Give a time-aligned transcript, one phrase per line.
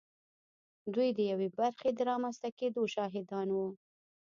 [0.93, 3.67] دوی د یوې برخې د رامنځته کېدو شاهدان وو